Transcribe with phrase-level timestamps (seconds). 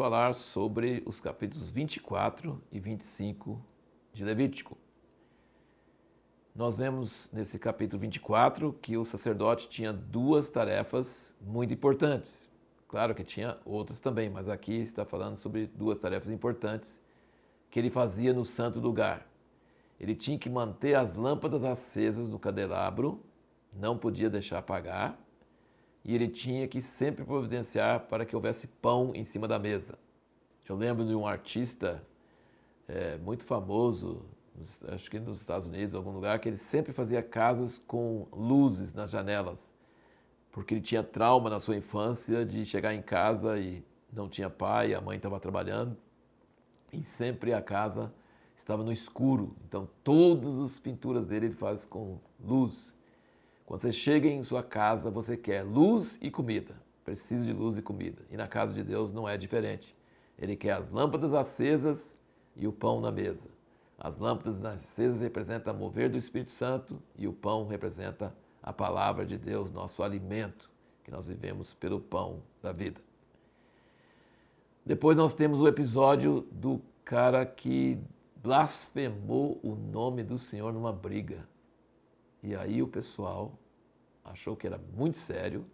[0.00, 3.62] falar sobre os capítulos 24 e 25
[4.14, 4.78] de Levítico.
[6.56, 12.48] Nós vemos nesse capítulo 24 que o sacerdote tinha duas tarefas muito importantes.
[12.88, 16.98] Claro que tinha outras também, mas aqui está falando sobre duas tarefas importantes
[17.70, 19.26] que ele fazia no santo lugar.
[20.00, 23.20] Ele tinha que manter as lâmpadas acesas no candelabro,
[23.70, 25.18] não podia deixar apagar,
[26.04, 29.98] e ele tinha que sempre providenciar para que houvesse pão em cima da mesa.
[30.68, 32.00] Eu lembro de um artista
[32.86, 34.24] é, muito famoso,
[34.88, 38.94] acho que nos Estados Unidos, em algum lugar, que ele sempre fazia casas com luzes
[38.94, 39.72] nas janelas,
[40.52, 44.94] porque ele tinha trauma na sua infância de chegar em casa e não tinha pai,
[44.94, 45.96] a mãe estava trabalhando,
[46.92, 48.12] e sempre a casa
[48.56, 49.56] estava no escuro.
[49.66, 52.94] Então, todas as pinturas dele ele faz com luz.
[53.70, 56.74] Quando você chega em sua casa, você quer luz e comida.
[57.04, 58.20] Precisa de luz e comida.
[58.28, 59.96] E na casa de Deus não é diferente.
[60.36, 62.18] Ele quer as lâmpadas acesas
[62.56, 63.48] e o pão na mesa.
[63.96, 69.24] As lâmpadas acesas representam o mover do Espírito Santo e o pão representa a palavra
[69.24, 70.68] de Deus, nosso alimento,
[71.04, 73.00] que nós vivemos pelo pão da vida.
[74.84, 78.00] Depois nós temos o episódio do cara que
[78.34, 81.48] blasfemou o nome do Senhor numa briga.
[82.42, 83.58] E aí o pessoal
[84.24, 85.66] achou que era muito sério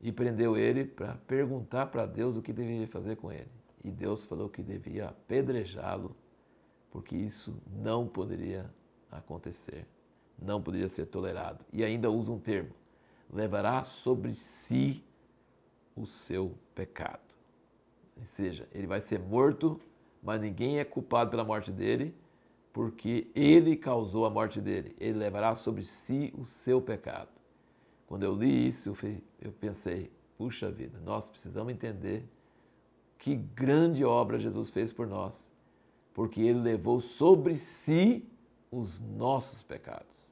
[0.00, 3.50] e prendeu ele para perguntar para Deus o que deveria fazer com ele.
[3.82, 6.14] E Deus falou que devia apedrejá-lo,
[6.90, 8.70] porque isso não poderia
[9.10, 9.86] acontecer,
[10.38, 11.64] não poderia ser tolerado.
[11.72, 12.74] E ainda usa um termo:
[13.32, 15.04] levará sobre si
[15.96, 17.20] o seu pecado.
[18.16, 19.80] Ou seja, ele vai ser morto,
[20.22, 22.14] mas ninguém é culpado pela morte dele,
[22.72, 24.94] porque ele causou a morte dele.
[24.98, 27.28] Ele levará sobre si o seu pecado.
[28.06, 28.96] Quando eu li isso,
[29.40, 32.24] eu pensei, puxa vida, nós precisamos entender
[33.18, 35.34] que grande obra Jesus fez por nós,
[36.14, 38.24] porque ele levou sobre si
[38.70, 40.28] os nossos pecados.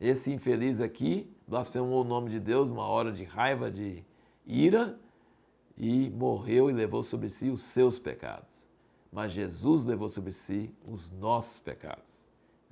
[0.00, 4.04] Esse infeliz aqui blasfemou o nome de Deus numa hora de raiva, de
[4.46, 4.98] ira,
[5.76, 8.63] e morreu e levou sobre si os seus pecados
[9.14, 12.02] mas Jesus levou sobre si os nossos pecados.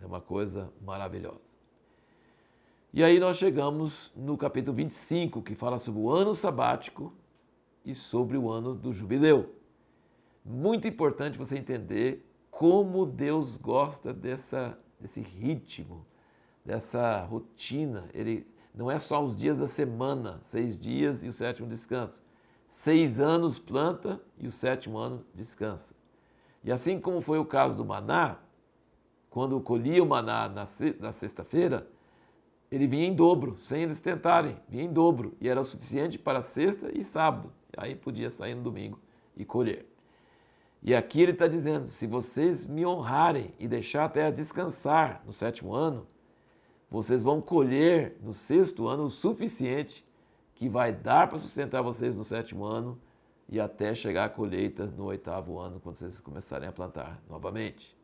[0.01, 1.41] É uma coisa maravilhosa.
[2.93, 7.15] E aí nós chegamos no capítulo 25, que fala sobre o ano sabático
[7.85, 9.55] e sobre o ano do jubileu.
[10.45, 16.05] Muito importante você entender como Deus gosta dessa, desse ritmo,
[16.65, 18.11] dessa rotina.
[18.13, 22.21] Ele não é só os dias da semana, seis dias e o sétimo descanso.
[22.67, 26.02] Seis anos planta e o sétimo ano descansa.
[26.65, 28.39] E assim como foi o caso do maná,
[29.29, 31.89] quando colhia o maná na sexta-feira,
[32.71, 36.41] ele vinha em dobro, sem eles tentarem, vinha em dobro, e era o suficiente para
[36.41, 37.53] sexta e sábado.
[37.77, 38.99] Aí podia sair no domingo
[39.37, 39.87] e colher.
[40.83, 45.33] E aqui ele está dizendo: se vocês me honrarem e deixar a terra descansar no
[45.33, 46.07] sétimo ano,
[46.91, 50.05] vocês vão colher no sexto ano o suficiente
[50.55, 52.99] que vai dar para sustentar vocês no sétimo ano
[53.49, 57.97] e até chegar à colheita no oitavo ano, quando vocês começarem a plantar novamente.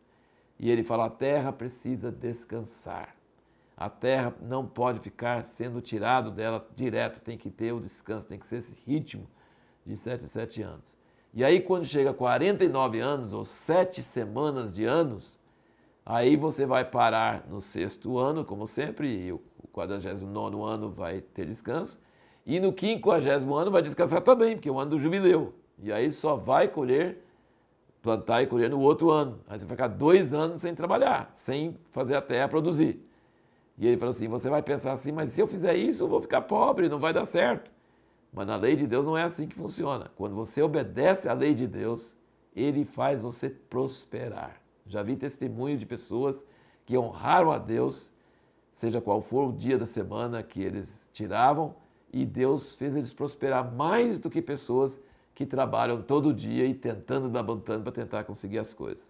[0.58, 3.16] E ele fala: a terra precisa descansar.
[3.76, 8.38] A terra não pode ficar sendo tirado dela direto, tem que ter o descanso, tem
[8.38, 9.28] que ser esse ritmo
[9.86, 10.98] de 7 a 7 anos.
[11.32, 15.38] E aí, quando chega a 49 anos, ou 7 semanas de anos,
[16.04, 21.46] aí você vai parar no sexto ano, como sempre, e o 49 ano vai ter
[21.46, 22.00] descanso,
[22.48, 25.52] e no quinquagésimo ano vai descansar também, porque é o ano do jubileu.
[25.82, 27.22] E aí só vai colher,
[28.00, 29.38] plantar e colher no outro ano.
[29.46, 33.06] Aí você vai ficar dois anos sem trabalhar, sem fazer a terra produzir.
[33.76, 36.22] E ele falou assim: você vai pensar assim, mas se eu fizer isso, eu vou
[36.22, 37.70] ficar pobre, não vai dar certo.
[38.32, 40.10] Mas na lei de Deus não é assim que funciona.
[40.16, 42.16] Quando você obedece à lei de Deus,
[42.56, 44.58] ele faz você prosperar.
[44.86, 46.46] Já vi testemunho de pessoas
[46.86, 48.10] que honraram a Deus,
[48.72, 51.74] seja qual for o dia da semana que eles tiravam,
[52.12, 55.00] e Deus fez eles prosperar mais do que pessoas
[55.34, 59.08] que trabalham todo dia e tentando dar botando para tentar conseguir as coisas.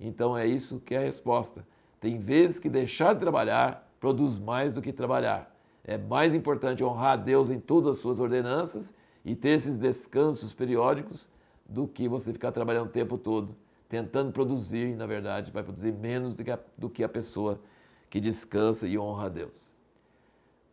[0.00, 1.66] Então é isso que é a resposta.
[2.00, 5.54] Tem vezes que deixar de trabalhar produz mais do que trabalhar.
[5.84, 8.92] É mais importante honrar a Deus em todas as suas ordenanças
[9.24, 11.28] e ter esses descansos periódicos
[11.68, 13.54] do que você ficar trabalhando o tempo todo,
[13.88, 17.60] tentando produzir e, na verdade, vai produzir menos do que a, do que a pessoa
[18.08, 19.67] que descansa e honra a Deus.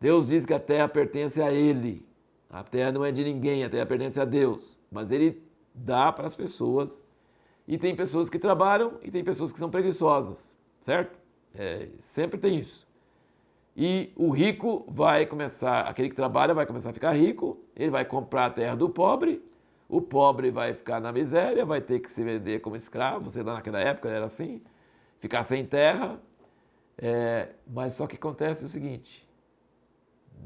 [0.00, 2.06] Deus diz que a terra pertence a Ele.
[2.50, 4.78] A terra não é de ninguém, a terra pertence a Deus.
[4.90, 5.42] Mas Ele
[5.74, 7.02] dá para as pessoas.
[7.66, 11.18] E tem pessoas que trabalham e tem pessoas que são preguiçosas, certo?
[11.54, 12.86] É, sempre tem isso.
[13.76, 18.04] E o rico vai começar, aquele que trabalha vai começar a ficar rico, ele vai
[18.04, 19.42] comprar a terra do pobre,
[19.88, 23.54] O pobre vai ficar na miséria, vai ter que se vender como escravo, sei lá,
[23.54, 24.60] naquela época era assim,
[25.20, 26.20] ficar sem terra.
[26.98, 29.25] É, mas só que acontece o seguinte: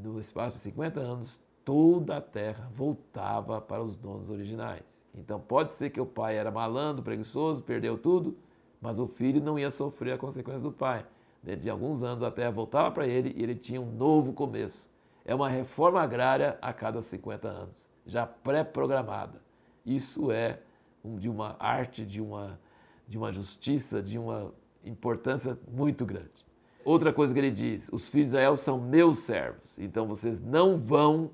[0.01, 4.83] no espaço de 50 anos, toda a terra voltava para os donos originais.
[5.13, 8.37] Então pode ser que o pai era malandro, preguiçoso, perdeu tudo,
[8.79, 11.05] mas o filho não ia sofrer a consequência do pai.
[11.43, 14.89] Dentro de alguns anos a terra voltava para ele e ele tinha um novo começo.
[15.25, 19.41] É uma reforma agrária a cada 50 anos já pré-programada.
[19.85, 20.59] Isso é
[21.03, 22.59] de uma arte, de uma,
[23.07, 24.53] de uma justiça, de uma
[24.83, 26.45] importância muito grande.
[26.83, 30.77] Outra coisa que ele diz: os filhos de Israel são meus servos, então vocês não
[30.77, 31.31] vão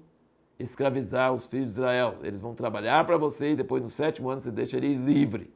[0.59, 2.17] escravizar os filhos de Israel.
[2.23, 5.53] Eles vão trabalhar para você e depois no sétimo ano você deixa ele livre.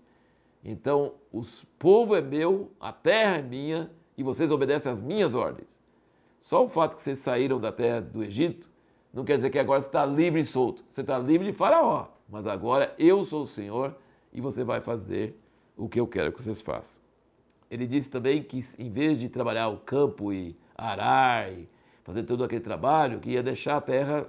[0.63, 1.41] Então, o
[1.79, 5.75] povo é meu, a terra é minha e vocês obedecem às minhas ordens.
[6.39, 8.69] Só o fato que vocês saíram da terra do Egito
[9.13, 10.83] não quer dizer que agora você está livre e solto.
[10.87, 12.07] Você está livre de Faraó.
[12.29, 13.95] Mas agora eu sou o Senhor
[14.31, 15.37] e você vai fazer
[15.75, 17.00] o que eu quero que vocês façam.
[17.71, 21.69] Ele disse também que em vez de trabalhar o campo e arar e
[22.03, 24.27] fazer todo aquele trabalho, que ia deixar a terra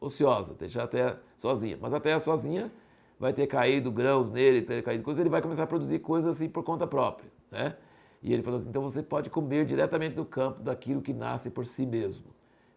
[0.00, 1.78] ociosa, deixar a terra sozinha.
[1.78, 2.72] Mas a terra sozinha
[3.20, 6.48] vai ter caído grãos nele, ter caído coisas, ele vai começar a produzir coisas assim
[6.48, 7.30] por conta própria.
[7.50, 7.76] Né?
[8.22, 11.66] E ele falou assim: então você pode comer diretamente do campo daquilo que nasce por
[11.66, 12.24] si mesmo.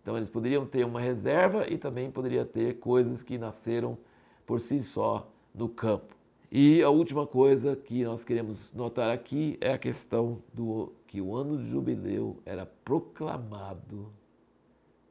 [0.01, 3.97] Então eles poderiam ter uma reserva e também poderia ter coisas que nasceram
[4.45, 6.14] por si só no campo.
[6.57, 11.35] E a última coisa que nós queremos notar aqui é a questão do que o
[11.35, 14.09] ano de jubileu era proclamado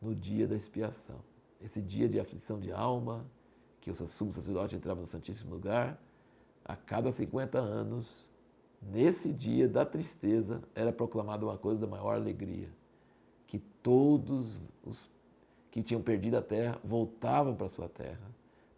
[0.01, 1.19] no dia da expiação.
[1.61, 3.27] Esse dia de aflição de alma,
[3.79, 6.03] que o sumo sacerdote entrava no Santíssimo Lugar,
[6.65, 8.27] a cada 50 anos,
[8.81, 12.71] nesse dia da tristeza, era proclamada uma coisa da maior alegria
[13.47, 15.11] que todos os
[15.71, 18.33] que tinham perdido a terra voltavam para sua terra.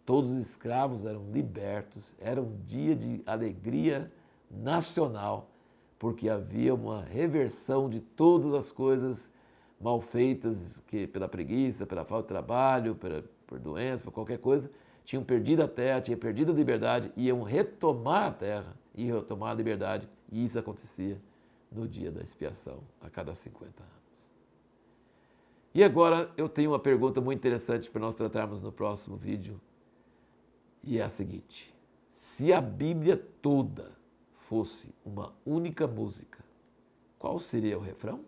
[0.07, 2.15] Todos os escravos eram libertos.
[2.17, 4.09] Era um dia de alegria
[4.49, 5.51] nacional,
[5.99, 9.29] porque havia uma reversão de todas as coisas
[9.81, 14.71] mal feitas, que pela preguiça, pela falta de trabalho, pela, por doença, por qualquer coisa,
[15.03, 19.55] tinham perdido a terra, tinham perdido a liberdade, iam retomar a terra, iam retomar a
[19.55, 21.21] liberdade, e isso acontecia
[21.69, 24.33] no dia da expiação, a cada 50 anos.
[25.75, 29.59] E agora eu tenho uma pergunta muito interessante para nós tratarmos no próximo vídeo.
[30.87, 31.75] E é a seguinte:
[32.13, 33.91] se a Bíblia toda
[34.47, 36.39] fosse uma única música,
[37.19, 38.21] qual seria o refrão?